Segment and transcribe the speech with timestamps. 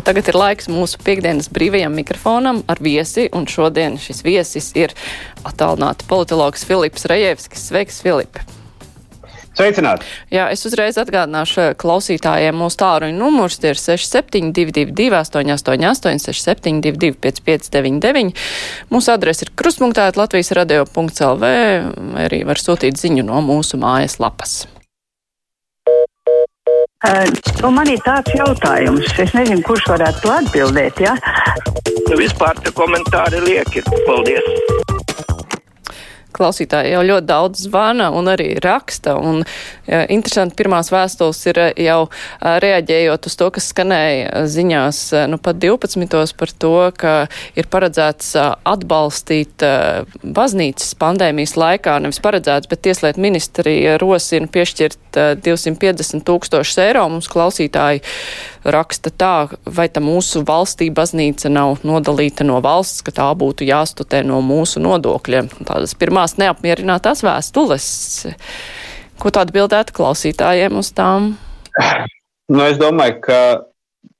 [0.00, 4.94] Bet tagad ir laiks mūsu piekdienas brīvajam mikrofonam ar viesi, un šodien šis viesis ir
[5.44, 7.66] attālināti politologs Filips Rejevskis.
[7.68, 8.40] Sveiks, Filip!
[9.52, 10.08] Sveicināti!
[10.32, 18.32] Jā, es uzreiz atgādināšu klausītājiem mūsu tāruņu numurs tie ir 6722 888 672 559.
[18.88, 24.62] Mūsu adrese ir krustpunktēt Latvijas radio.lv, vai arī var sūtīt ziņu no mūsu mājas lapas.
[27.00, 27.24] Uh,
[27.62, 31.00] nu, man ir tāds jautājums, es nezinu, kurš varētu to atbildēt.
[31.00, 31.16] Ja?
[32.12, 33.86] Vispār tie komentāri lieki.
[34.04, 34.89] Paldies!
[36.40, 39.14] Klausītāji jau ļoti daudz zvana un arī raksta.
[39.20, 39.42] Un,
[39.86, 42.00] ja, interesanti, pirmās vēstules ir jau
[42.40, 46.34] reaģējot uz to, kas skanēja ziņās, nu pat 12.
[46.40, 47.14] par to, ka
[47.58, 49.64] ir paredzēts atbalstīt
[50.24, 57.06] baznīcas pandēmijas laikā, nevis paredzēts, bet tieslietu ministrija rosina piešķirt 250 tūkstošus eiro.
[57.12, 58.02] Mums klausītāji
[58.64, 64.22] raksta tā, vai tā mūsu valstī baznīca nav nodalīta no valsts, ka tā būtu jāstutē
[64.26, 65.50] no mūsu nodokļiem.
[65.68, 67.88] Tādas pirmās neapmierinātās vēstules.
[69.20, 71.34] Ko tādu bildētu klausītājiem uz tām?
[72.50, 73.40] Nu, es domāju, ka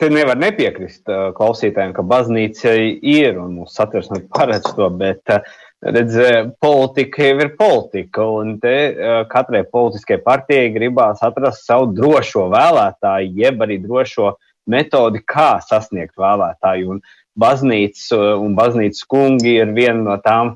[0.00, 5.42] te nevar nepiekrist uh, klausītājiem, ka baznīca ir un mūsu satversme paredz to, bet uh,
[5.82, 6.16] redz,
[6.60, 13.32] politika jau ir politika, un te uh, katrai politiskajai partijai gribās atrast savu drošo vēlētāju,
[13.40, 14.34] jeb arī drošo
[14.70, 16.96] metodi, kā sasniegt vēlētāju.
[16.96, 17.00] Un
[17.40, 20.54] baznīca un baznīcas kungi ir viena no tām,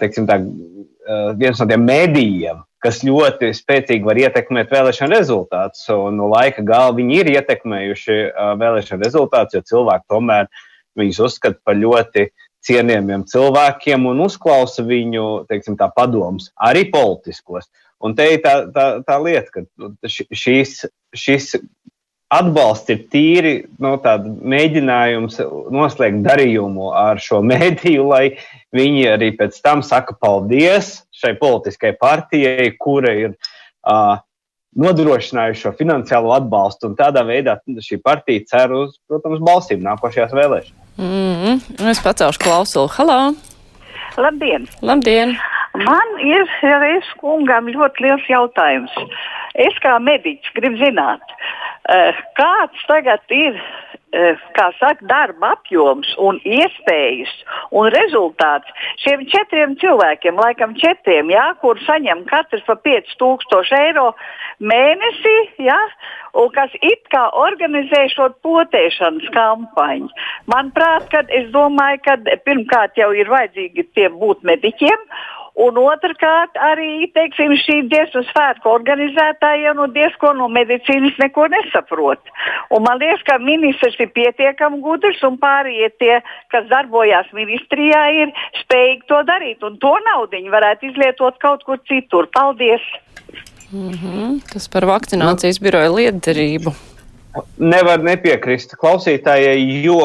[0.00, 0.38] teiksim tā,
[1.40, 5.86] viens no tiem mēdījiem, kas ļoti spēcīgi var ietekmēt vēlēšanu rezultātus.
[5.94, 8.18] Un no laika gala viņi ir ietekmējuši
[8.60, 10.50] vēlēšanu rezultātus, jo cilvēki tomēr
[10.98, 12.28] viņus uzskata par ļoti
[12.64, 17.68] cienījamiem cilvēkiem un uzklausa viņu teiksim, tā, padomus, arī politiskos.
[18.04, 20.82] Un te ir tā, tā, tā lieta, ka šīs,
[21.16, 21.54] šis
[22.34, 23.94] atbalsts ir tīri nu,
[24.54, 25.40] mēģinājums
[25.74, 28.24] noslēgt darījumu ar šo mēdīju, lai
[28.74, 34.16] viņi arī pēc tam saka paldies šai politiskajai partijai, kura ir uh,
[34.74, 36.92] nodrošinājuši šo finansiālo atbalstu.
[36.98, 40.83] Tādā veidā šī partija cer uz, protams, balsīm nākošajās vēlēšanās.
[40.98, 41.90] Mm -hmm.
[41.90, 42.88] Es pacelšu klausulu.
[42.98, 43.34] Halo!
[44.16, 44.68] Labdien!
[44.82, 45.38] Labdien!
[45.74, 48.92] Man ir reiz kungam ļoti liels jautājums.
[49.54, 51.22] Es kā mediķis gribu zināt,
[51.88, 53.58] eh, kāds tagad ir
[54.56, 57.32] kā saka, darba apjoms un iespējas
[57.74, 58.70] un rezultāts
[59.02, 64.10] šiem četriem cilvēkiem, laikam četriem, jā, kur saņem katrs pa 5000 eiro
[64.62, 65.34] mēnesī,
[65.66, 65.78] jā,
[66.38, 70.10] un kas it kā organizē šo potēšanas kampaņu.
[70.50, 75.08] Manuprāt, kad es domāju, ka pirmkārt jau ir vajadzīgi tie būt mediķiem.
[75.54, 82.32] Un otrkārt, arī teiksim, šī dziesmu svētku organizētājiem nu, diezko no medicīnas neko nesaprot.
[82.74, 86.16] Un man liekas, ka ministrs ir pietiekami gudrs un pārējie tie,
[86.50, 89.62] kas darbojās ministrijā, ir spējīgi to darīt.
[89.62, 92.26] Un to naudu viņi varētu izlietot kaut kur citur.
[92.34, 92.82] Paldies!
[93.70, 94.42] Mm -hmm.
[94.52, 95.64] Tas par vakcinācijas nu.
[95.70, 96.74] biroja liederību.
[97.58, 99.98] Nevar nepiekrist klausītājai, jo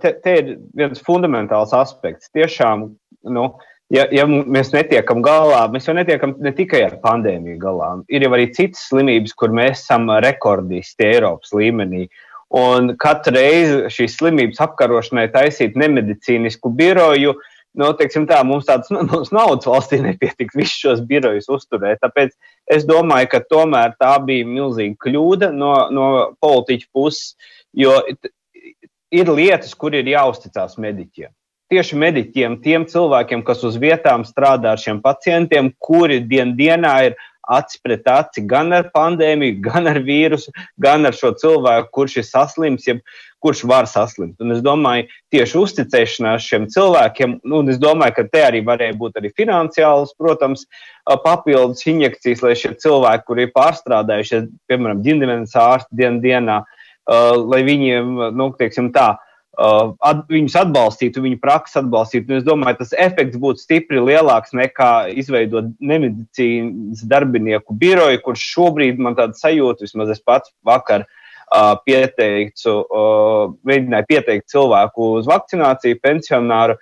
[0.00, 2.30] te, te ir viens fundamentāls aspekts.
[2.32, 2.88] Tiešām,
[3.24, 7.92] nu, uh, ja, ja mēs netiekam galā, mēs jau netiekam ne tikai ar pandēmiju galā.
[8.12, 12.08] Ir jau arī citas slimības, kur mēs esam rekordisti Eiropas līmenī.
[12.52, 17.32] Un katru reizi šīs slimības apkarošanai taisīt nemedicīnisku biroju,
[17.80, 22.02] nu, teiksim tā, mums tādas mums naudas valstī nepietiks visus šos birojus uzturēt.
[22.04, 22.34] Tāpēc
[22.76, 26.08] es domāju, ka tomēr tā bija milzīga kļūda no, no
[26.44, 27.32] politiķa puses,
[27.72, 27.96] jo
[29.12, 31.32] ir lietas, kur ir jāuzticas mediķiem
[31.72, 37.20] tieši mediķiem, tiem cilvēkiem, kas uz vietām strādā ar šiem pacientiem, kuri dien dienā ir
[37.52, 42.26] acis pret aci gan ar pandēmiju, gan ar vīrusu, gan ar šo cilvēku, kurš ir
[42.28, 43.00] saslims, jeb
[43.42, 44.36] kurš var saslimt.
[44.44, 49.18] Un es domāju, tieši uzticēšanās šiem cilvēkiem, un es domāju, ka te arī varēja būt
[49.18, 50.68] arī finansiāls, protams,
[51.24, 56.62] papildus injekcijas, lai šie cilvēki, kuri ir pārstrādājušies, piemēram, ģimenes ārsti dien dienā,
[57.10, 62.38] lai viņiem, nu, teiksim tā, uh, at, viņus atbalstītu, viņu praksi atbalstītu.
[62.38, 69.18] Es domāju, tas efekts būtu stipri lielāks nekā izveidot nemedicīnas darbinieku biroju, kurš šobrīd man
[69.18, 76.78] tāda sajūta, vismaz es pats vakar uh, pieteicu, uh, mēģināju pieteikt cilvēku uz vakcināciju, pensionāru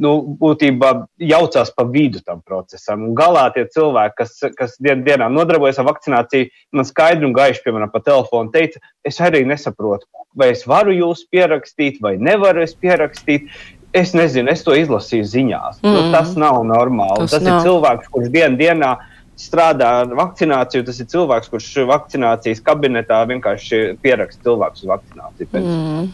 [0.00, 0.90] nu, būtībā
[1.22, 3.04] jaucās pa vidu tam procesam.
[3.08, 7.62] Un galā tie cilvēki, kas, kas dien, dienā nodarbojas ar vakcināciju, man skaidri un gaiši,
[7.66, 10.08] piemēram, pa telefonu teica, es arī nesaprotu,
[10.38, 13.50] vai es varu jūs pierakstīt, vai nevaru es pierakstīt.
[13.94, 15.76] Es nezinu, es to izlasīju ziņās.
[15.84, 15.94] Nu, mm.
[15.94, 17.28] Nu, tas nav normāli.
[17.28, 17.60] Tas, tas nav.
[17.60, 18.96] ir cilvēks, kurš dien, dienā
[19.38, 20.82] strādā ar vakcināciju.
[20.88, 25.62] Tas ir cilvēks, kurš vakcinācijas kabinetā vienkārši pieraksta cilvēku uz vakcināciju.
[25.62, 26.08] Mm.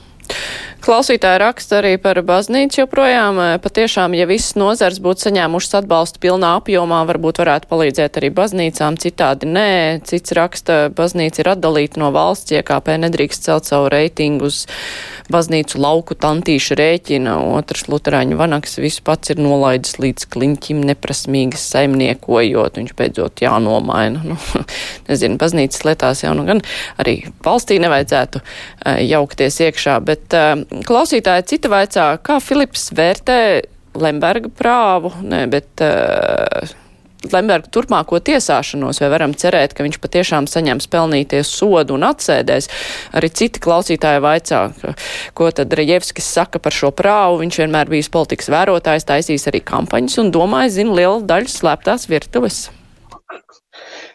[0.80, 3.36] Klausītāji raksta arī par baznīcu joprojām.
[3.60, 9.50] Patiešām, ja visas nozars būtu saņēmušas atbalstu pilnā apjomā, varbūt varētu palīdzēt arī baznīcām, citādi
[9.50, 9.72] nē.
[10.08, 14.62] Cits raksta, baznīca ir atdalīta no valsts, IKP nedrīkst celt savu reitingu uz
[15.30, 17.36] baznīcu lauku tantīšu rēķina.
[17.58, 22.80] Otrs luterāņu vanaks visu pats ir nolaidis līdz kliņķim neprasmīgas saimniekojot.
[22.80, 24.24] Viņš beidzot jānomaina.
[24.30, 24.36] Nu,
[25.08, 26.60] nezinu, baznīcas lietās jau nu gan
[27.00, 33.40] arī valstī nevajadzētu uh, jaukties iekšā, bet uh, klausītāji cita vaicā, kā Filips vērtē
[34.00, 36.70] Lemberga prāvu, ne, bet uh,
[37.28, 42.70] Lemberga turpmāko tiesāšanos, vai varam cerēt, ka viņš patiešām saņems pelnīties sodu un atsēdēs.
[43.18, 44.62] Arī citi klausītāji vaicā,
[45.36, 47.42] ko tad Rejevskis saka par šo prāvu.
[47.42, 52.68] Viņš vienmēr bijis politikas vērotājs, taisīs arī kampaņas un domāju, zina lielu daļu slēptās virtuves.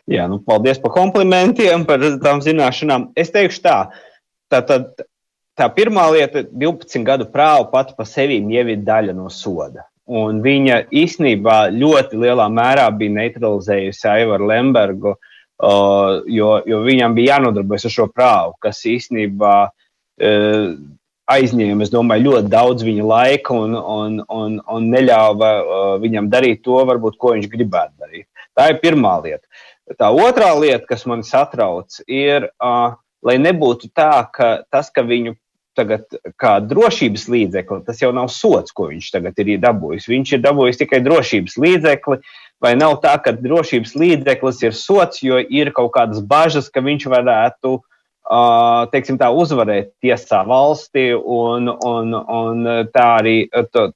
[0.10, 3.12] Jā, nu, paldies par komplimentiem, par tām zināšanām.
[3.18, 3.78] Es teikšu tā,
[4.54, 4.62] tā,
[5.60, 9.88] tā, pirmā lieta, 12 gadu prāva pati par sevi jau ir daļa no soda.
[10.06, 17.40] Un viņa īstenībā ļoti lielā mērā bija neutralizējusi Aivaru Lembergu, uh, jo, jo viņam bija
[17.40, 20.76] jānodarbojas ar šo prāvu, kas īstenībā uh,
[21.32, 26.62] aizņēma, es domāju, ļoti daudz viņa laika un, un, un, un neļāva uh, viņam darīt
[26.68, 28.28] to, varbūt, ko viņš gribētu darīt.
[28.56, 29.44] Tā ir pirmā lieta.
[29.98, 32.94] Tā otrā lieta, kas man satrauc, ir, uh,
[33.26, 35.34] lai nebūtu tā, ka tas, ka viņu
[35.78, 40.08] tagad kā drošības līdzekli, tas jau nav sots, ko viņš tagad ir dabūjis.
[40.12, 42.20] Viņš ir dabūjis tikai drošības līdzekli,
[42.64, 47.10] vai nav tā, ka drošības līdzeklis ir sots, jo ir kaut kādas bažas, ka viņš
[47.12, 47.78] varētu
[48.92, 53.36] teiksim, tā, uzvarēt tiesā valsti, un, un, un tā arī
[53.70, 53.92] to,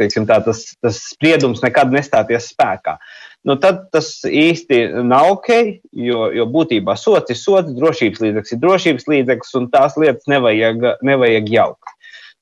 [0.00, 2.96] teiksim, tā, tas, tas spriedums nekad nestāties spēkā.
[2.98, 5.50] Uh, nu tad tas īsti nav ok,
[5.92, 10.84] jo, jo būtībā sots ir sots, drošības līdzeklis ir drošības līdzeklis, un tās lietas nevajag,
[11.06, 11.94] nevajag jaukt.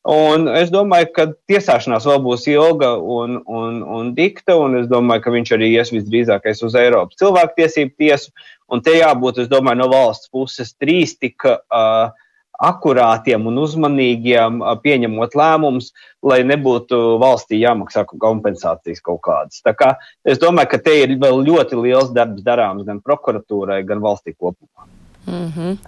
[0.07, 5.25] Un es domāju, ka tiesāšanās vēl būs ilga un, un, un dikta, un es domāju,
[5.25, 8.31] ka viņš arī ies visdrīzākais uz Eiropas cilvēktiesību tiesu.
[8.71, 12.15] Un te jābūt, es domāju, no valsts puses trīs tik uh,
[12.59, 15.93] akurātiem un uzmanīgiem pieņemot lēmumus,
[16.23, 19.63] lai nebūtu valstī jāmaksā kompensācijas kaut kādas.
[19.67, 19.95] Tā kā
[20.25, 24.89] es domāju, ka te ir vēl ļoti liels darbs darāms gan prokuratūrai, gan valstī kopumā.
[25.27, 25.79] Mm -hmm.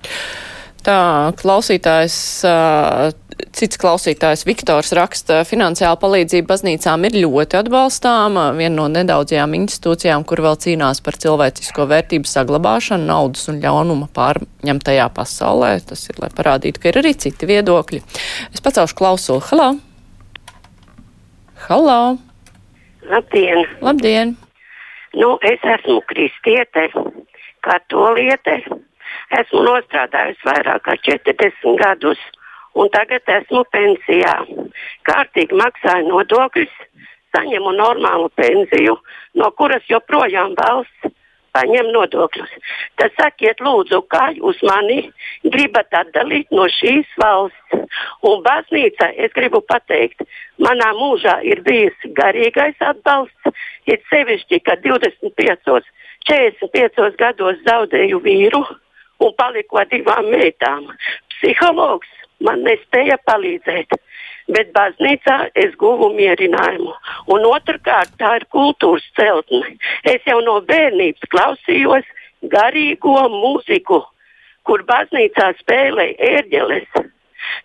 [0.88, 2.14] Tā klausītājs,
[3.52, 8.46] cits klausītājs Viktors raksta, finansiāla palīdzība baznīcām ir ļoti atbalstāma.
[8.56, 15.10] Viena no nedaudzajām institūcijām, kur vēl cīnās par cilvēcisko vērtību saglabāšanu, naudas un ļaunuma pārņemtajā
[15.12, 15.74] pasaulē.
[15.92, 18.00] Tas ir, lai parādītu, ka ir arī citi viedokļi.
[18.48, 19.44] Es pacaušu klausulu.
[19.52, 19.70] Halo!
[21.68, 22.00] Halo!
[23.12, 23.66] Labdien!
[23.84, 24.36] Labdien!
[25.20, 26.88] Nu, es esmu kristiete,
[27.60, 28.62] katoliete
[29.36, 32.20] Esmu nostrādājusi vairāk kā 40 gadus,
[32.78, 34.34] un tagad esmu pensijā.
[35.08, 36.72] Kārtīgi maksāju nodokļus,
[37.36, 38.96] saņemu normālu pensiju,
[39.36, 41.12] no kuras joprojām valsts
[41.56, 42.50] paņem nodokļus.
[43.00, 45.00] Tad sakiet, lūdzu, kā jūs mani
[45.44, 47.84] gribat atdalīt no šīs valsts?
[48.28, 50.24] Un baznīca, es gribu pateikt,
[50.62, 53.54] manā mūžā ir bijis garīgais atbalsts,
[53.88, 55.80] ir sevišķi, ka 25,
[56.28, 58.64] 45 gados zaudēju vīru
[59.24, 60.86] un paliku ar divām meitām.
[61.34, 62.10] Psihologs
[62.44, 63.96] man nespēja palīdzēt,
[64.54, 66.94] bet baznīcā es guvu mierinājumu.
[67.34, 69.74] Un otrkārt, tā ir kultūras celtne.
[70.04, 72.06] Es jau no bērnības klausījos
[72.52, 74.02] garīgo mūziku,
[74.68, 77.08] kur baznīcā spēlēja ērģeles.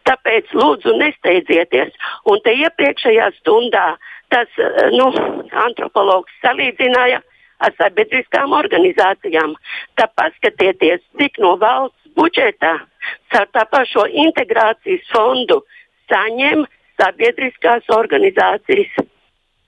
[0.07, 1.93] Tāpēc lūdzu nesteidzieties.
[2.29, 3.93] Un te iepriekšējā stundā
[4.33, 4.49] tas
[4.95, 5.09] nu,
[5.65, 7.21] antropologs salīdzināja
[7.65, 9.55] ar sabiedriskām organizācijām.
[9.99, 12.75] Tā paskatieties, cik no valsts budžeta
[13.33, 15.61] caur tā pašo integrācijas fondu
[16.11, 16.65] saņem
[17.01, 19.09] sabiedriskās organizācijas.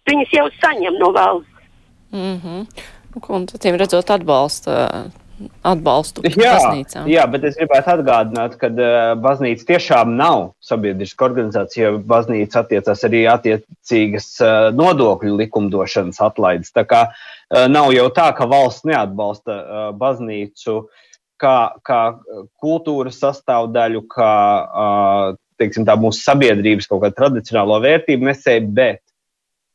[0.06, 1.68] Viņas jau saņem no valsts.
[2.14, 2.68] Mm -hmm.
[3.30, 4.72] Un, acīm redzot, atbalsta
[5.66, 7.08] atbalstu jā, baznīcām.
[7.12, 8.90] Jā, bet es gribētu atgādināt, ka uh,
[9.22, 16.74] baznīca tiešām nav sabiedriska organizācija, jo baznīca attiecas arī attiecīgas uh, nodokļu likumdošanas atlaides.
[16.76, 20.78] Tā kā uh, nav jau tā, ka valsts neatbalsta uh, baznīcu
[21.42, 22.02] kā, kā
[22.64, 29.05] kultūras sastāvdaļu, kā uh, teiksim, tā mūsu sabiedrības kaut kāda tradicionālo vērtību nesēja, bet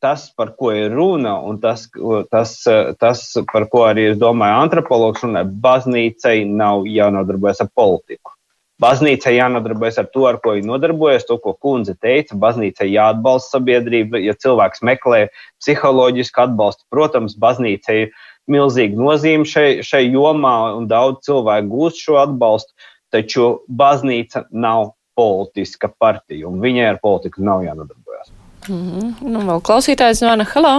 [0.01, 1.87] tas, par ko ir runa, un tas,
[2.33, 2.57] tas,
[3.01, 8.35] tas par ko arī es domāju, antropologs runāja, baznīcai nav jānodarbojas ar politiku.
[8.81, 12.39] Baznīcai jānodarbojas ar to, ar ko viņa nodarbojas, to, ko kundze teica.
[12.41, 15.27] Baznīcai jāatbalsta sabiedrība, ja cilvēks meklē
[15.61, 16.87] psiholoģisku atbalstu.
[16.89, 18.15] Protams, baznīcai ir
[18.49, 22.73] milzīga nozīme šai, šai jomā, un daudz cilvēku gūst šo atbalstu,
[23.13, 28.33] taču baznīca nav politiska partija, un viņai ar politiku nav jānodarbojas.
[28.71, 29.31] Mm -hmm.
[29.33, 30.45] Nu, vēl klausītājs zvana.
[30.55, 30.75] Halo!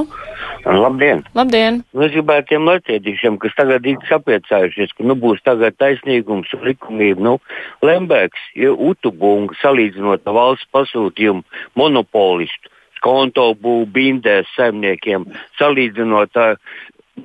[0.65, 1.24] Labdien!
[1.36, 1.83] Labdien!
[1.93, 6.62] Nu, es gribētu tiem latviešiem, kas tagad ir sapriecājušies, ka nu, būs tagad taisnīgums un
[6.67, 7.21] likumība.
[7.27, 7.33] Nu,
[7.81, 11.43] Lembergs ir utubunga salīdzinot ar valsts pasūtījumu
[11.75, 12.69] monopolistu,
[13.01, 15.25] konto būvu bindēs saimniekiem,
[15.60, 16.57] salīdzinot ar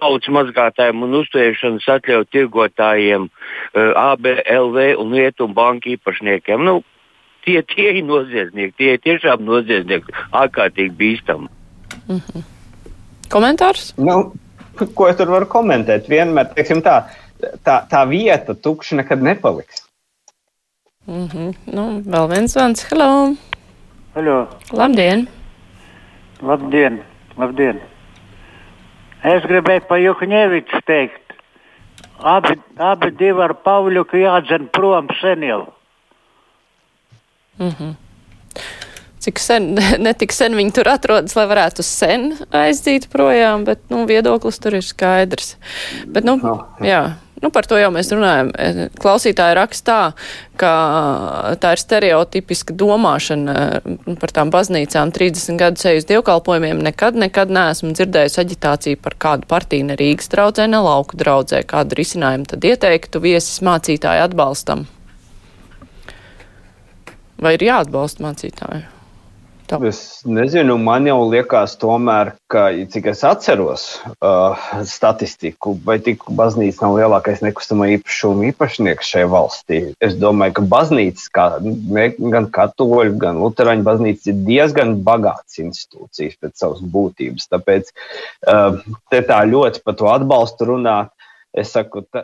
[0.01, 3.31] naudas mazgātājiem un uzturēšanas atļauju tirgotājiem,
[3.77, 6.65] ABLV un Rietumu banku īpašniekiem.
[6.65, 6.83] Nu,
[7.47, 11.49] tie, tie ir noziedznieki, tie ir tiešām noziedznieki, ārkārtīgi bīstami.
[12.09, 12.45] Mm -hmm.
[13.31, 13.93] Komentārs?
[13.99, 14.33] Nu,
[14.95, 16.09] ko es tur varu komentēt?
[16.11, 17.03] Vienmēr, teiksim tā,
[17.65, 19.87] tā, tā vieta tukša nekad nepaliks.
[21.07, 21.55] Mm -hmm.
[21.67, 22.87] nu, vēl viens zvans.
[22.91, 23.35] Hello!
[24.15, 24.49] Halo.
[24.73, 25.29] Labdien!
[26.43, 27.03] Labdien!
[27.37, 27.81] Labdien!
[29.25, 31.23] Es gribēju par Juhņeviču teikt.
[32.19, 35.76] Abi, abi divi ar Pavļuku jādzen prom sen jau.
[37.59, 37.95] Mm -hmm.
[39.27, 39.75] Cik sen,
[40.07, 44.79] ne tik sen viņi tur atrodas, lai varētu sen aizdīt projām, bet, nu, viedoklis tur
[44.79, 45.57] ir skaidrs.
[46.07, 46.39] Bet, nu,
[46.85, 48.53] jā, nu, par to jau mēs runājam.
[49.03, 49.99] Klausītāji rakstā,
[50.61, 50.73] ka
[51.59, 53.83] tā ir stereotipiska domāšana
[54.23, 56.83] par tām baznīcām 30 gadu ceļus dievkalpojumiem.
[56.87, 61.65] Nekad, nekad neesmu dzirdējusi aģitāciju par kādu partiju, ne Rīgas draudzē, ne lauku draudzē.
[61.67, 64.87] Kādu risinājumu tad ieteiktu viesis mācītāju atbalstam?
[67.43, 68.85] Vai ir jāatbalsta mācītāji?
[69.67, 69.81] Tā.
[69.83, 73.87] Es nezinu, man jau liekas, tomēr, ka, cik es atceros
[74.23, 74.55] uh,
[74.87, 79.81] statistiku, vai tik baznīca nav lielākais nekustamā īpašuma īpašnieks šajā valstī.
[80.07, 86.39] Es domāju, ka baznīca, kā, ne, gan katoļu, gan luterāņu baznīca, ir diezgan bagāts institūcijas
[86.39, 87.51] pēc savas būtības.
[87.51, 88.79] Tāpēc uh,
[89.11, 91.11] te tā ļoti par to atbalstu runāt.
[91.57, 92.23] Es saku, ta,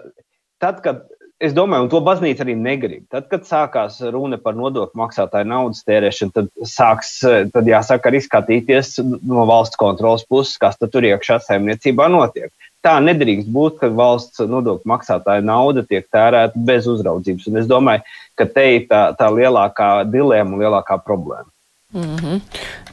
[0.63, 1.03] tad, kad
[1.43, 3.05] es domāju, un to baznīca arī negrib.
[3.13, 7.15] Tad, kad sākās runa par nodokļu maksātāju naudas tērēšanu, tad, sāks,
[7.55, 12.53] tad jāsāk arī skatīties no valsts kontrolas puses, kas tur iekšā saimniecībā notiek.
[12.83, 17.47] Tā nedrīkst būt, ka valsts nodokļu maksātāja nauda tiek tērēta bez uzraudzības.
[17.51, 18.07] Un es domāju,
[18.39, 21.52] ka te ir tā, tā lielākā dilēma un lielākā problēma.
[21.93, 22.37] Mm -hmm.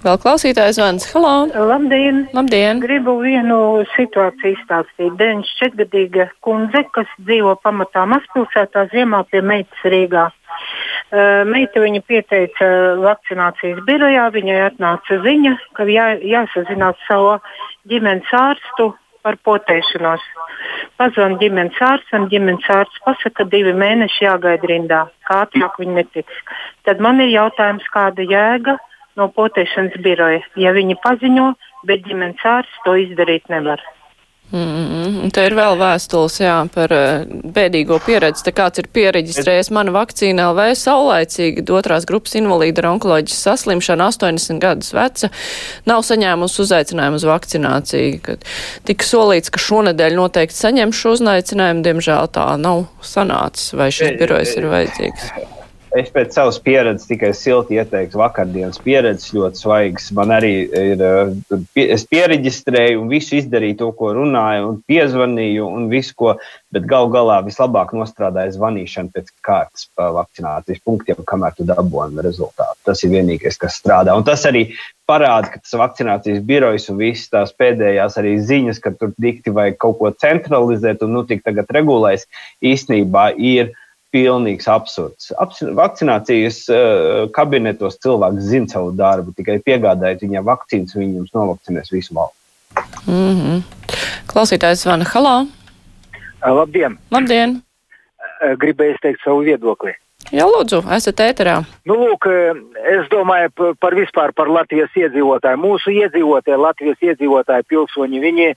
[0.03, 1.05] Vēl klausītājs zvans.
[1.13, 1.47] Halo!
[1.67, 2.27] Labdien!
[2.33, 2.79] Labdien!
[2.79, 5.13] Gribu vienu situāciju izstāstīt.
[5.21, 10.25] 94-gadīga kundze, kas dzīvo pamatā mazpilsētā, ziemā pie meitas Rīgā.
[11.45, 12.65] Meita viņa pieteica
[13.05, 17.37] vakcinācijas birojā, viņai atnāca ziņa, ka jā, jāsazinās savu
[17.87, 20.21] ģimenes ārstu par potēšanos.
[20.97, 26.43] Pazvan ģimenes ārstam, ģimenes ārsts pasaka, ka divi mēneši jāgaida rindā, kā ātrāk viņi netiks.
[26.83, 28.77] Tad man ir jautājums, kāda jēga
[29.17, 31.53] no potēšanas biroja, ja viņi paziņo,
[31.89, 33.81] bet ģimenes ārsts to izdarīt nevar.
[34.51, 35.31] Mm -hmm.
[35.31, 38.43] Te ir vēl vēstules jā, par uh, bēdīgo pieredzi.
[38.43, 44.59] Te kāds ir pieregistrējis mana vakcīna LV saulaicīgi, otrās grupas invalīda ar onkoloģijas saslimšanu, 80
[44.59, 45.29] gadus veca,
[45.85, 48.19] nav saņēmusi uzaicinājumu uz vakcināciju.
[48.21, 48.45] Kad
[48.83, 54.57] tika solīts, ka šonedēļ noteikti saņem šo uzaicinājumu, diemžēl tā nav sanācis, vai šis birojs
[54.57, 55.58] ir vajadzīgs.
[55.97, 60.09] Es pēc savas pieredzes tikai silti ieteiktu vakardienas pieredzes, ļoti svaigas.
[60.13, 61.01] Man arī ir,
[61.81, 66.35] es pieregistrēju un visu izdarīju to, ko runāju, un piezvanīju un visu, ko,
[66.69, 72.77] bet gal galā vislabāk nostrādāja zvanīšana pēc kārtas pa vakcinācijas punktiem, kamēr tu dabūji rezultātu.
[72.85, 74.13] Tas ir vienīgais, kas strādā.
[74.13, 74.67] Un tas arī
[75.09, 79.71] parāda, ka tas vakcinācijas birojs un visas tās pēdējās arī ziņas, ka tur dikti vai
[79.73, 82.29] kaut ko centralizēt un nu tik tagad regulēs,
[82.61, 83.73] īstenībā ir
[84.13, 85.29] pilnīgs absurds.
[85.41, 91.93] Abs vakcinācijas uh, kabinetos cilvēks zina savu darbu, tikai piegādājot viņam vakcīnas, viņi jums novakcinēs
[91.93, 92.37] visu valsts.
[93.05, 93.63] Mm -hmm.
[94.29, 95.47] Klausītājs zvana Halā.
[96.45, 96.97] Labdien!
[97.11, 97.61] Labdien!
[98.61, 99.93] Gribēju izteikt savu viedokli.
[100.31, 101.63] Jā, lūdzu, esat ēterā.
[101.85, 102.27] Nu, lūk,
[102.93, 105.57] es domāju par vispār par Latvijas iedzīvotāju.
[105.57, 108.53] Mūsu iedzīvotāji, Latvijas iedzīvotāji, pilsoņi, viņi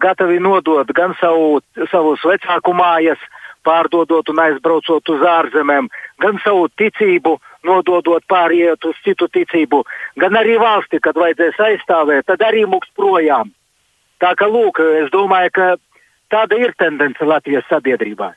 [0.00, 5.90] gatavi nodot gan savu, savus vecāku mājas, uh, pārdodot un aizbraucot uz ārzemēm,
[6.24, 7.36] gan savu ticību
[7.68, 9.84] nododot pāriet uz citu ticību,
[10.22, 13.52] gan arī valsti, kad vajadzēs aizstāvēt, tad arī mūks projām.
[14.22, 15.70] Tā kā lūk, es domāju, ka
[16.32, 18.32] tāda ir tendence Latvijas sabiedrībā.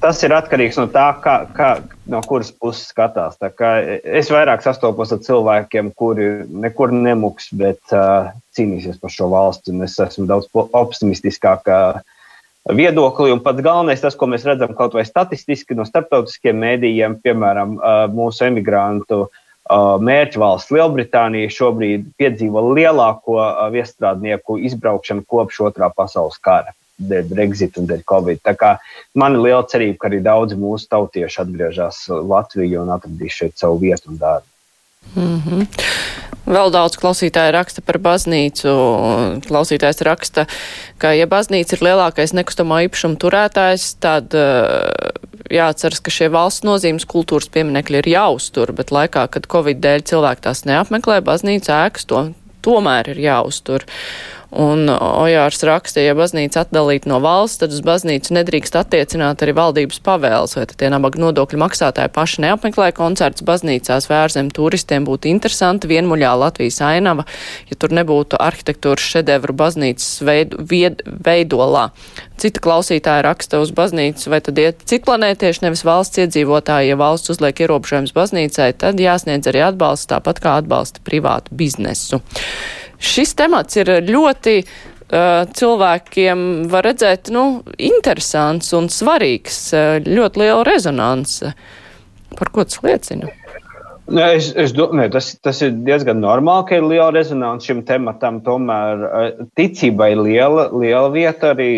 [0.00, 1.70] Tas ir atkarīgs no tā, kā, kā,
[2.08, 3.36] no kuras puses skatās.
[3.40, 9.76] Es vairāk sastopos ar cilvēkiem, kuri nekur nemuks, bet uh, cīnīsies par šo valsti.
[9.84, 12.00] Es esmu daudz optimistiskāk uh,
[12.68, 13.32] viedokli.
[13.32, 17.78] Un pats galvenais, tas, ko mēs redzam kaut vai statistiski no starptautiskiem mēdījiem, piemēram,
[18.14, 19.28] mūsu emigrantu
[19.70, 23.38] mērķu valsts Lielbritānija šobrīd piedzīvo lielāko
[23.70, 26.74] viestrādnieku izbraukšanu kopš otrā pasaules kara.
[27.00, 28.42] dēļ Brexit un dēļ Covid.
[28.44, 28.74] Tā kā
[29.16, 33.78] man ir liela cerība, ka arī daudzi mūsu tautieši atgriežas Latvijā un atradīs šeit savu
[33.80, 34.49] vietu un darbu.
[35.16, 35.66] Mm -hmm.
[36.50, 38.70] Vēl daudz klausītāju raksta par baznīcu.
[39.46, 40.46] Klausītājs raksta,
[40.98, 44.88] ka, ja baznīca ir lielākais nekustamo īpašumu turētājs, tad uh,
[45.50, 50.46] jāatceras, ka šie valsts nozīmes kultūras pieminekļi ir jāuztur, bet laikā, kad Covid dēļ cilvēki
[50.48, 52.24] tās neapmeklē, baznīca ēkas to
[52.66, 53.86] tomēr ir jāuztur.
[54.50, 60.00] Un Ojārs raksta, ja baznīca atdalīta no valsts, tad uz baznīcu nedrīkst attiecināt arī valdības
[60.02, 65.90] pavēles, vai tad tie nabaga nodokļu maksātāji paši neapmeklē koncerts baznīcās vērzem turistiem būtu interesanti
[65.92, 67.28] vienmuļā Latvijas ainava,
[67.70, 71.92] ja tur nebūtu arhitektūras šedevru baznīcas veidu, vied, veidolā.
[72.40, 77.62] Cita klausītāja raksta uz baznīcu, vai tad iet citplanētieši, nevis valsts iedzīvotāji, ja valsts uzliek
[77.62, 82.24] ierobežojums baznīcai, tad jāsniedz arī atbalsts tāpat kā atbalsta privātu biznesu.
[83.00, 90.64] Šis temats ir ļoti uh, cilvēkiem, var redzēt, nu, interesants un svarīgs, uh, ļoti liela
[90.68, 91.54] rezonanse.
[92.36, 93.30] Par ko tas liecina?
[94.10, 98.40] Ne, es, es domāju, tas, tas ir diezgan normāli, ka ir liela rezonance šim tematam.
[98.42, 99.04] Tomēr
[99.58, 101.70] ticība ir liela, liela vieta arī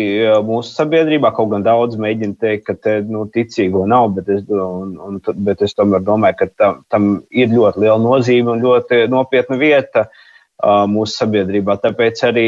[0.43, 1.29] mūsu sabiedrībā.
[1.37, 5.61] Kaut gan daudz mēģina teikt, ka te nu, ticīgo nav, bet es, un, un, bet
[5.63, 10.07] es tomēr domāju, ka tam, tam ir ļoti liela nozīme un ļoti nopietna vieta.
[10.09, 10.22] Uh,
[10.61, 11.77] mūsu sabiedrībā.
[11.83, 12.47] Tāpēc arī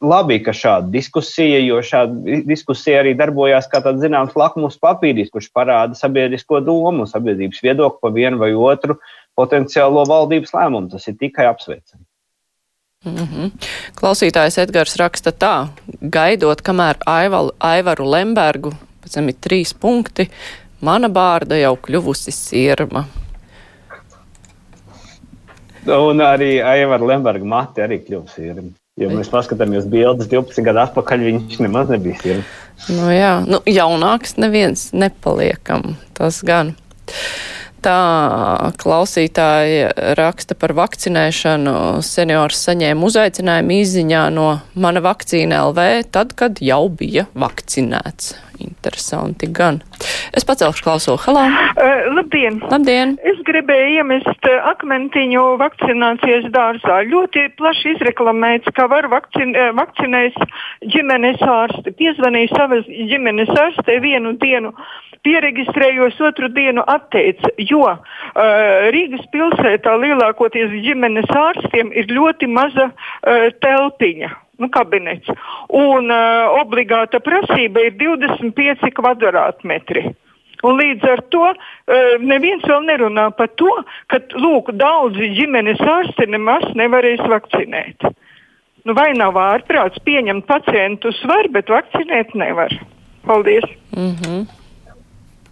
[0.00, 5.50] labi, ka šāda diskusija, jo šāda diskusija arī darbojās kā tāds zināms lakmus papīris, kurš
[5.56, 8.96] parāda sabiedrisko domu, sabiedrības viedokli par vienu vai otru
[9.36, 10.90] potenciālo valdības lēmumu.
[10.92, 12.04] Tas ir tikai apsveicami.
[13.04, 13.50] Mm -hmm.
[13.96, 15.68] Klausītājs Edgars raksta tā,
[16.00, 18.72] gaidot, kamēr Aivalu, Aivaru Lembergu,
[19.02, 20.28] pēc tam ir trīs punkti,
[20.80, 23.04] mana bārda jau kļuvusi sirma.
[25.88, 28.72] Un arī Aivara Lemberga mati arī kļuvis sirmi.
[29.00, 32.58] Ja mēs paskatāmies bildes 12 gadu atpakaļ, viņš nemaz nebija sirds.
[32.90, 36.74] Nu jā, nu, jaunāks neviens nepaliekam, tas gan.
[37.80, 37.96] Tā
[38.80, 41.74] klausītāja raksta par vakcinēšanu.
[42.04, 48.34] Seniors saņēma uzaicinājumu izziņā no mana vakcīna LV, tad, kad jau bija vakcinēts.
[48.60, 49.80] Interesanti gan.
[50.36, 51.18] Es pacelšu klausulu.
[51.24, 51.44] Halā!
[51.74, 52.60] Uh, labdien!
[52.70, 53.16] Labdien!
[53.26, 57.00] Es gribēju iemest uh, akmentiņu vakcinācijas dārzā.
[57.10, 60.38] Ļoti plaši izreklamēts, ka var vakcin, uh, vakcinēt
[60.94, 61.94] ģimenes ārsti.
[62.00, 64.74] Piezvanīju savas ģimenes ārstei vienu dienu,
[65.26, 67.98] pieregistrējos otru dienu atteica, jo uh,
[68.94, 75.28] Rīgas pilsētā lielākoties ģimenes ārstiem ir ļoti maza uh, telpiņa nu, kabinets.
[75.68, 80.10] Un uh, obligāta prasība ir 25 kvadrātmetri.
[80.66, 81.56] Un līdz ar to uh,
[82.20, 83.72] neviens vēl nerunā par to,
[84.12, 88.10] ka lūk, daudzi ģimenes ārsti nemaz nevarēs vakcinēt.
[88.84, 92.72] Nu, vai nav ārprāts pieņemt pacientu svaru, bet vakcinēt nevar?
[93.26, 93.66] Paldies!
[93.96, 94.59] Mm -hmm.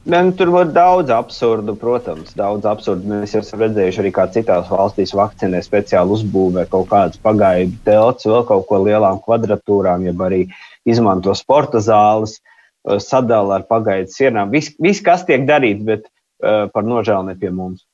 [0.08, 3.10] Ne, nu, tur var daudz absurdu, protams, daudz absurdu.
[3.10, 8.24] Mēs jau esam redzējuši arī, kā citās valstīs vakcinē speciāli uzbūvē kaut kādas pagaidu telts,
[8.24, 10.46] vēl kaut ko lielām kvadratūrām, jeb arī
[10.88, 14.48] izmanto sporta zāles, uh, sadala ar pagaidu sienām.
[14.56, 17.84] Viss, vis, kas tiek darīts, bet uh, par nožēlu ne pie mums.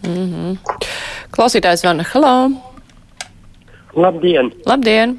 [0.00, 0.58] Mm -hmm.
[1.36, 2.34] Klausītājs Vana, hello!
[3.92, 4.48] Labdien!
[4.64, 5.18] Labdien!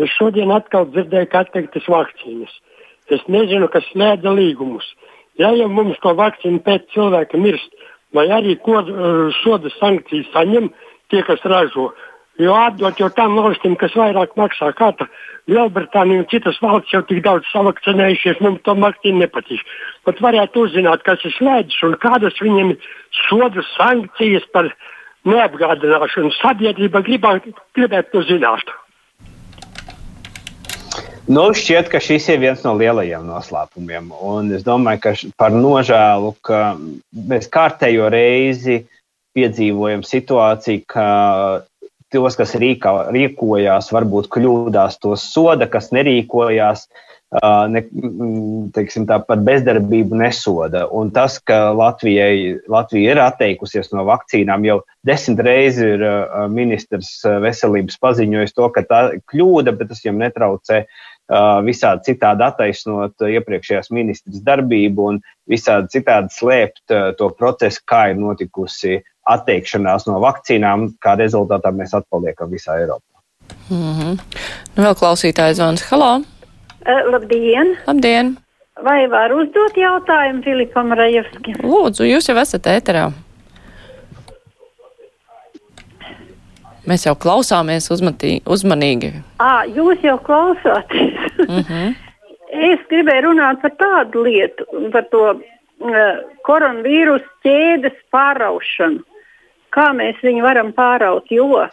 [0.00, 2.52] Es šodien atkal dzirdēju, ka atteiktas vakcīnas.
[3.12, 4.88] Es nezinu, kas slēdza līgumus.
[5.40, 7.72] Ja jau mums to vakcīnu pēc cilvēka mirst,
[8.16, 10.70] vai arī ko uh, soda sankcijas saņem
[11.12, 11.90] tie, kas ražo.
[12.40, 15.06] Jo atdot jau tām valstīm, kas vairāk maksā, kā tā
[15.48, 19.62] Lielbritānija un citas valsts jau tik daudz savakcinējušies, mums to vakcīnu nepatīk.
[20.04, 22.74] Pat varētu uzzināt, kas ir slēdzis un kādas viņiem
[23.28, 24.68] soda sankcijas par
[25.28, 26.34] neapgādināšanu.
[26.40, 28.74] Sabiedrība gribētu to zināt.
[31.26, 34.12] Nu, šķiet, ka šis ir viens no lielajiem noslēpumiem.
[34.22, 36.60] Un es domāju, ka par nožēlu, ka
[37.10, 38.84] mēs kārtējo reizi
[39.34, 41.06] piedzīvojam situāciju, ka
[42.14, 46.86] tos, kas rīkā, rīkojās, varbūt kļūdās, tos soda, kas nerīkojās,
[47.74, 47.82] ne,
[48.76, 50.84] teiksim, tā, par bezdarbību nesoda.
[50.94, 56.06] Un tas, ka Latvijai, Latvija ir atteikusies no vakcīnām, jau desmit reizes ir
[56.54, 60.84] ministrs veselības paziņojis to, ka tā ir kļūda, bet tas viņam netraucē
[61.66, 69.00] visādi citādi attaisnot iepriekšējās ministras darbību un visādi citādi slēpt to procesu, kā ir notikusi
[69.26, 73.16] atteikšanās no vakcīnām, kā rezultātā mēs atpaliekam visā Eiropā.
[73.70, 74.18] Mm -hmm.
[74.76, 75.82] nu, vēl klausītājs zvans.
[75.90, 76.22] Halo!
[76.86, 77.76] Uh, labdien!
[77.86, 78.36] Labdien!
[78.84, 81.54] Vai var uzdot jautājumu Filipam Rajevskim?
[81.62, 83.12] Lūdzu, jūs jau esat ēterā.
[86.86, 89.10] Mēs jau klausāmies uzmatī, uzmanīgi.
[89.42, 91.15] À, jūs jau klausāties.
[91.48, 91.94] Mm -hmm.
[92.70, 99.02] es gribēju runāt par tādu lietu, par to uh, koronavīrusu ķēdes pāraušanu.
[99.70, 101.26] Kā mēs viņu varam pāraut?
[101.30, 101.68] Jo,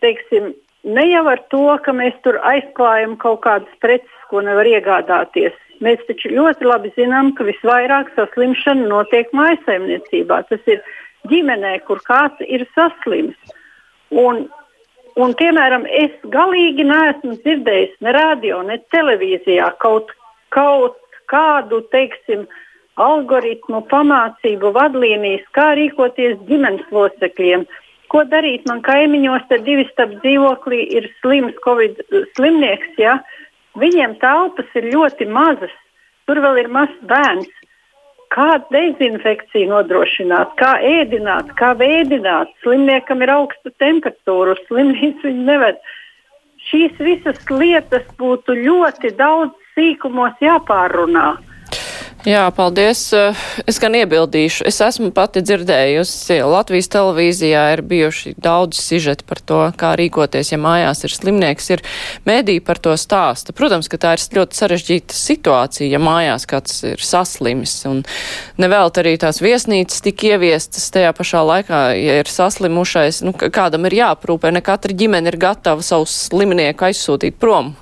[0.00, 5.52] teiksim, ne jau ar to, ka mēs tur aizklājam kaut kādas preces, ko nevar iegādāties.
[5.82, 10.42] Mēs taču ļoti labi zinām, ka visvairāk saslimšana notiek mājsaimniecībā.
[10.48, 10.82] Tas ir
[11.28, 13.36] ģimenē, kur kāds ir saslims.
[14.10, 14.46] Un
[15.20, 20.12] Un, piemēram, es galīgi neesmu dzirdējis ne radio, ne televīzijā kaut,
[20.54, 20.96] kaut
[21.28, 22.46] kādu, teiksim,
[23.00, 27.66] algoritmu, pamācību, vadlīnijas, kā rīkoties ģimenes locekļiem.
[28.12, 28.64] Ko darīt?
[28.68, 32.00] Man kaimiņos te divi starp dzīvoklī ir slims Covid
[32.36, 33.18] slimnieks, ja?
[33.80, 35.72] Viņiem telpas ir ļoti mazas.
[36.28, 37.48] Tur vēl ir mazs bērns
[38.32, 42.52] kā dezinfekciju nodrošināt, kā ēdināt, kā veidināt.
[42.64, 45.80] Slimniekam ir augsta temperatūra, slimnīcu viņi neved.
[46.70, 51.34] Šīs visas lietas būtu ļoti daudz sīkumos jāpārunā.
[52.22, 53.00] Jā, paldies.
[53.18, 54.62] Eh, es gan iebildīšu.
[54.70, 60.60] Es esmu pati dzirdējusi, Latvijas televīzijā ir bijuši daudz sižeti par to, kā rīkoties, ja
[60.62, 61.66] mājās ir slimnieks.
[61.74, 61.82] Ir
[62.22, 63.50] mēdī par to stāsta.
[63.50, 67.74] Protams, ka tā ir ļoti sarežģīta situācija, ja mājās kāds ir saslimis.
[67.90, 68.04] Un
[68.54, 73.98] nevēlt arī tās viesnīcas tik ieviestas tajā pašā laikā, ja ir saslimušais, nu, kādam ir
[73.98, 77.74] jāprūpē, ne katra ģimene ir gatava savus slimnieku aizsūtīt prom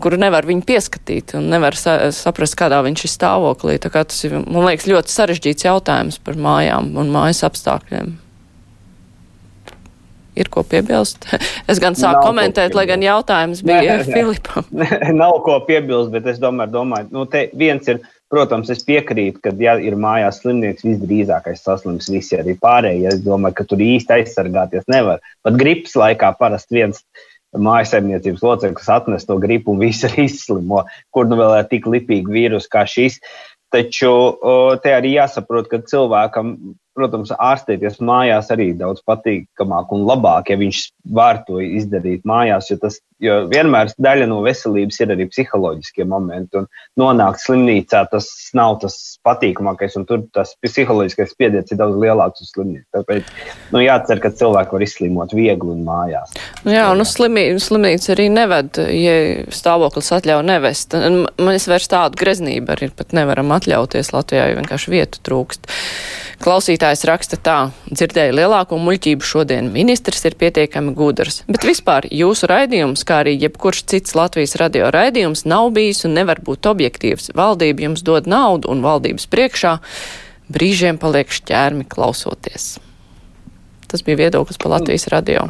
[0.00, 3.78] kuru nevar viņu pieskatīt un nevar sa saprast, kādā viņš ir stāvoklī.
[3.82, 8.14] Tā kā tas ir, man liekas, ļoti sarežģīts jautājums par mājām un mājas apstākļiem.
[10.36, 11.24] Ir ko piebilst?
[11.70, 14.66] Es gan sāku Nav komentēt, lai gan jautājums bija nē, Filipam.
[15.22, 19.54] Nav ko piebilst, bet es domāju, domāju nu, te viens ir, protams, es piekrītu, ka,
[19.62, 23.14] ja ir mājās slimnieks, visdrīzākais saslims visi arī pārējie.
[23.14, 25.24] Es domāju, ka tur īsti aizsargāties nevar.
[25.46, 27.02] Pat gripas laikā parasti viens
[27.62, 32.38] mājasemniecības loceklis atnes to gripu un visi arī izslimo, kur nu vēl ir tik lipīgi
[32.38, 33.20] vīrusi kā šis.
[33.74, 34.10] Taču
[34.84, 36.54] te arī jāsaprot, ka cilvēkam
[36.96, 40.82] protams, ārstēties mājās arī daudz patīkamāk un labāk, ja viņš
[41.16, 42.70] var to izdarīt mājās.
[42.72, 46.60] Jo, tas, jo vienmēr daļa no veselības ir arī psiholoģiskie momenti.
[46.60, 46.68] Un
[47.00, 52.52] nonākt slimnīcā tas nav tas patīkamākais, un tur tas psiholoģiskais spiediens ir daudz lielāks uz
[52.52, 52.86] slimnīcu.
[52.96, 53.32] Tāpēc
[53.74, 56.36] nu, jācer, ka cilvēki var izslimot viegli un mājās.
[56.68, 59.16] Jā, un uz slimī, slimnīcu arī neved, ja
[59.54, 60.96] stāvoklis atļauj nevest.
[61.40, 65.72] Mēs vairs tādu greznību arī pat nevaram atļauties Latvijā, jo vienkārši vietu trūkst.
[66.42, 67.56] Klausītājs raksta tā,
[67.88, 69.70] dzirdēju lielāko muļķību šodien.
[69.72, 75.44] Ministrs ir pietiekami gudrs, bet vispār jūsu raidījums, kā arī jebkurš cits Latvijas radio raidījums,
[75.48, 77.32] nav bijis un nevar būt objektīvs.
[77.36, 79.76] Valdība jums dod naudu un valdības priekšā
[80.52, 82.76] brīžiem paliek šķērmi klausoties.
[83.86, 85.46] Tas bija viedoklis par Latvijas radio.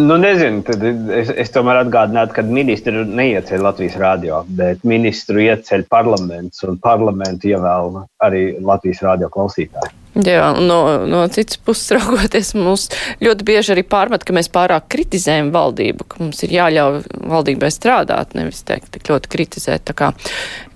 [0.00, 5.84] Nu, nezinu, tad es, es tomēr atgādinātu, ka ministru neieceļ Latvijas rādio, bet ministru ieceļ
[5.92, 9.92] parlaments, un parlamentu ievēl arī Latvijas rādio klausītāji.
[10.12, 12.88] Jā, no, no citas puses raugoties, mums
[13.24, 17.00] ļoti bieži arī pārmet, ka mēs pārāk kritizējam valdību, ka mums ir jāļauj
[17.32, 19.86] valdībai strādāt, nevis teikt tik ļoti kritizēt.
[19.88, 20.12] Tā kā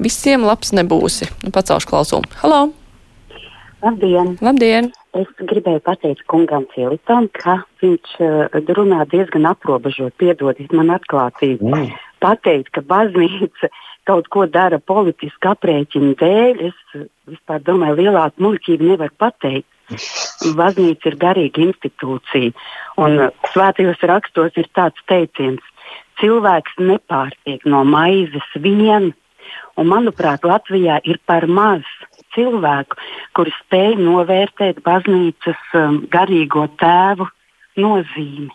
[0.00, 1.28] visiem labs nebūsi.
[1.44, 2.32] Nu, pacelšu klausumu.
[2.40, 2.70] Halo!
[3.84, 4.38] Labdien!
[4.40, 4.88] Labdien!
[5.16, 11.70] Es gribēju pateikt kungam Filipam, ka viņš uh, runā diezgan aprobežot, piedodiet man atklātību.
[11.72, 11.92] Mm.
[12.24, 13.68] Pateikt, ka baznīca
[14.06, 19.68] kaut ko dara politiski aprēķinu dēļ, es vispār domāju, lielāku muļķību nevar pateikt.
[20.58, 22.50] Baznīca ir garīga institūcija,
[23.02, 25.62] un uh, svētajos rakstos ir tāds teiciens:
[26.20, 29.12] cilvēks nepārtiek no maizes vien,
[29.78, 31.86] un manuprāt, Latvijā ir par maz
[32.34, 32.98] cilvēku,
[33.36, 37.28] kuri spēj novērtēt baznīcas um, garīgo tēvu
[37.78, 38.50] nozīmi.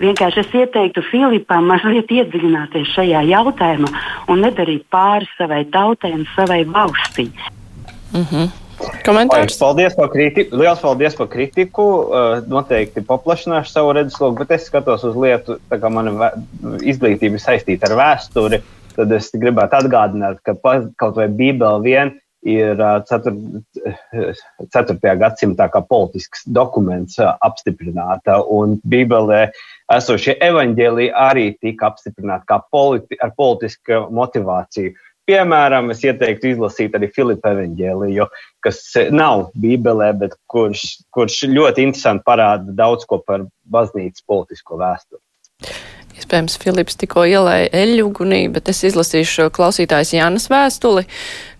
[0.00, 3.88] Vienkārši es ieteiktu Filipam mazliet iedziļināties šajā jautājumā
[4.28, 7.30] un nedarīt pāri savai tautai un savai valstī.
[8.12, 8.54] Mm -hmm.
[9.06, 9.56] Komentārs?
[9.58, 10.56] Paldies par kritiku.
[10.56, 11.86] Lielas paldies par kritiku.
[12.46, 16.30] Noteikti paplašināšu savu redzesloku, bet es skatos uz lietu, tā kā mana
[16.84, 18.60] izglītība saistīta ar vēsturi.
[18.96, 20.54] Tad es gribētu atgādināt, ka
[20.96, 22.12] kaut vai Bībele vien
[22.46, 22.78] ir
[23.10, 25.16] 4.
[25.20, 29.48] gadsimtā kā politisks dokuments apstiprināta, un Bībelē
[29.96, 34.94] esošie evaņģēliji arī tika apstiprināti kā politi ar politisku motivāciju.
[35.26, 38.28] Piemēram, es ieteiktu izlasīt arī Filipa evaņģēliju,
[38.62, 38.78] kas
[39.10, 45.22] nav Bībelē, bet kurš, kurš ļoti interesanti parāda daudz ko par baznīcas politisko vēsturi.
[46.16, 51.04] Iespējams, Filips tikko ielēja eļugunī, bet es izlasīšu klausītājs Jānas vēstuli,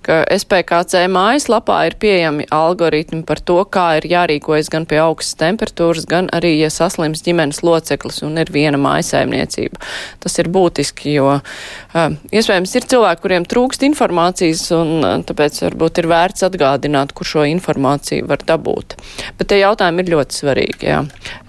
[0.07, 6.07] ka SPKC mājaslapā ir pieejami algoritmi par to, kā ir jārīkojas gan pie augstas temperatūras,
[6.11, 9.81] gan arī, ja saslims ģimenes loceklis un ir viena mājasēmniecība.
[10.23, 16.03] Tas ir būtiski, jo uh, iespējams ir cilvēki, kuriem trūkst informācijas, un uh, tāpēc varbūt
[16.03, 18.99] ir vērts atgādināt, kur šo informāciju var dabūt.
[19.41, 21.03] Bet tie jautājumi ir ļoti svarīgi, jā.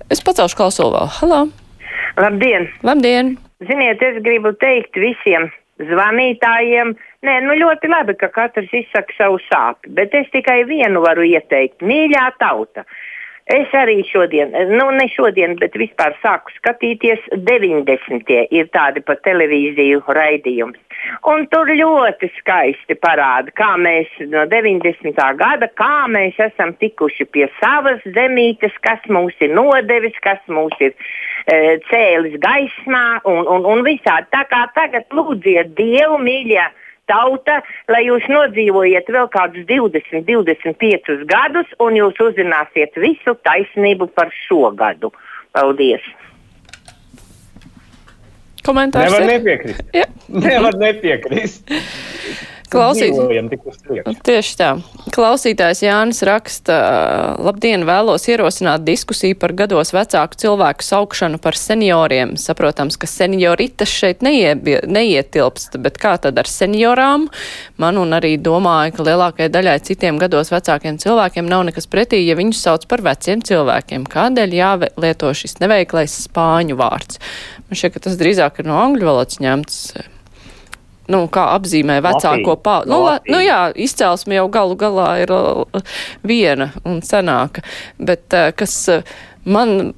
[0.09, 1.13] Es pacelšu klausulu vēl.
[1.19, 1.45] Halo!
[2.17, 2.69] Labdien!
[2.87, 3.35] Labdien!
[3.67, 9.93] Ziniet, es gribu teikt visiem zvanītājiem, nē, nu ļoti labi, ka katrs izsaka savu sāpju,
[9.97, 12.85] bet es tikai vienu varu ieteikt- mīļā tauta.
[13.47, 18.47] Es arī šodien, nu ne šodien, bet vispār sāku skatīties 90.
[18.51, 20.81] ir tādi pa televīziju raidījums.
[21.31, 25.15] Un tur ļoti skaisti parāda, kā mēs no 90.
[25.39, 30.91] gada, kā mēs esam tikuši pie savas zemītes, kas mūs ir nodevis, kas mūs ir
[31.47, 34.27] cēlis gaismā un, un, un visādi.
[34.33, 36.67] Tā kā tagad lūdziet Dievu mīļā
[37.07, 44.33] tauta, lai jūs nodzīvojiet vēl kādus 20, 25 gadus, un jūs uzzināsiet visu taisnību par
[44.47, 45.13] šo gadu.
[45.55, 46.03] Paldies!
[48.67, 49.31] Komentārs Nevar ir?
[49.31, 49.83] nepiekrist.
[49.95, 50.05] Ja.
[50.27, 51.71] Nevar nepiekrist.
[52.67, 53.13] Klausīt.
[53.15, 54.13] Dzīvojam tik uz priekšu.
[54.27, 54.69] Tieši tā.
[55.15, 56.75] Klausītājs Jānis raksta,
[57.39, 62.35] labdien, vēlos ierosināt diskusiju par gados vecāku cilvēku saukšanu par senioriem.
[62.41, 67.29] Saprotams, ka senioritas šeit neiebie, neietilpst, bet kā tad ar seniorām?
[67.79, 72.35] Man un arī domāju, ka lielākajai daļai citiem gados vecākiem cilvēkiem nav nekas pretī, ja
[72.35, 74.09] viņus sauc par veciem cilvēkiem.
[74.11, 77.23] Kādēļ jālieto šis neveiklais spāņu vārds?
[77.69, 79.81] Man šķiet, ka tas drīzāk ir no angļu valodas ņemts
[81.07, 82.91] nu, kā apzīmē vecāko paudu.
[82.91, 85.81] Nu, la- nu jā, izcelsme jau galu galā ir uh,
[86.27, 87.63] viena un senāka,
[87.99, 89.01] bet uh, kas uh,
[89.45, 89.93] man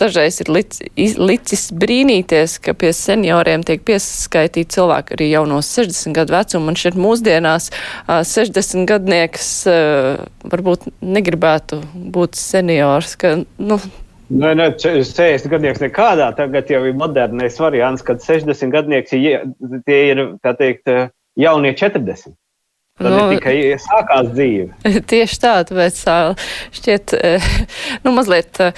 [0.00, 6.16] dažreiz ir lic, licis brīnīties, ka pie senioriem tiek pieskaitīti cilvēki arī jau no 60
[6.16, 6.64] gadu vecuma.
[6.66, 9.52] Man šeit mūsdienās uh, 60 gadnieks
[10.50, 11.78] varbūt negribētu
[12.16, 13.78] būt seniors, ka, nu,
[14.30, 16.30] Nē, nē, če- 60 gadnieks nekādā.
[16.36, 20.22] Tagad jau ir modernais variants, kad 60 gadnieks ir, ie- tie ir,
[20.56, 20.88] teikt,
[21.36, 22.32] jaunie 40.
[22.94, 24.68] Tad Nu, tikai sākās dzīve.
[25.10, 25.96] Tieši tā, tāpēc
[26.78, 27.48] šķiet, eh,
[28.04, 28.72] nu, mazliet, eh,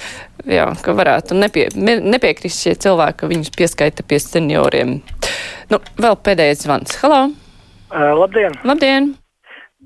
[0.57, 4.97] jā, ka varētu nepie, ne- nepiekrist šie cilvēki, ka viņus pieskaita pie senioriem.
[5.69, 6.97] Nu, vēl pēdējais zvans.
[7.03, 7.27] Halo!
[7.93, 8.57] Uh, labdien!
[8.67, 9.13] Labdien!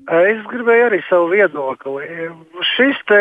[0.02, 2.06] Uh, es gribēju arī savu viedokli.
[2.72, 3.20] Šis te,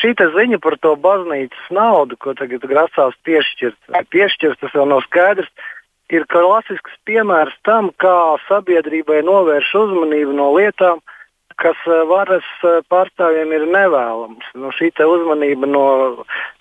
[0.00, 3.76] šī te ziņa par to baznīcas naudu, ko tagad grasās piešķirt,
[4.14, 5.50] piešķirt, tas vēl nav skaidrs,
[6.08, 11.04] ir klasisks piemērs tam, kā sabiedrībai novērš uzmanību no lietām,
[11.62, 14.46] kas eh, varas eh, pārstāvjiem ir nevēlams.
[14.58, 15.84] Nu, šī uzmanība no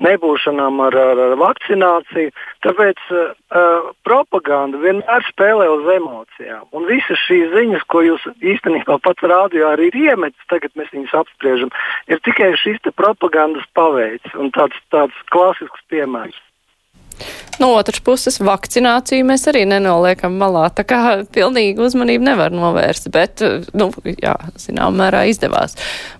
[0.04, 2.34] nebūšanām ar, ar, ar vakcināciju.
[2.66, 6.66] Tāpēc uh, propaganda vienmēr spēlē uz emocijām.
[6.76, 11.16] Un visas šīs ziņas, ko jūs īstenībā pats rādījā arī ir iemetis, tagad mēs viņus
[11.22, 11.72] apspriežam,
[12.12, 16.38] ir tikai šis propagandas paveids un tāds, tāds klasisks piemērs.
[17.58, 21.00] No otras puses, vakcināciju mēs arī nenoliekam malā, tā kā
[21.34, 23.42] pilnīgi uzmanību nevar novērst, bet,
[23.74, 23.90] nu,
[24.22, 25.74] jā, zinām, mērā izdevās.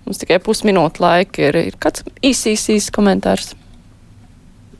[0.06, 3.54] Mums tikai pusminūte laika ir, ir kāds īsīs, īsīs komentārs.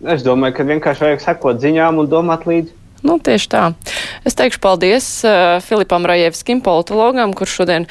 [0.07, 2.75] Es domāju, ka vienkārši vajag sekot ziņām un domāt līdzi.
[3.07, 3.63] Nu, tieši tā.
[4.27, 7.87] Es teikšu paldies uh, Filipam Rajevskim, politologam, kurš šodien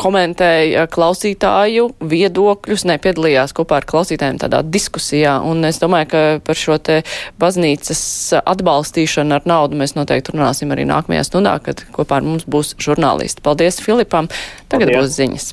[0.00, 5.38] komentēja klausītāju viedokļus, nepiedalījās kopā ar klausītājiem tādā diskusijā.
[5.46, 7.00] Un es domāju, ka par šo te
[7.42, 8.04] baznīcas
[8.40, 13.44] atbalstīšanu ar naudu mēs noteikti runāsim arī nākamajā stundā, kad kopā ar mums būs žurnālisti.
[13.44, 14.30] Paldies Filipam.
[14.72, 15.02] Tagad Paldies.
[15.02, 15.52] būs ziņas.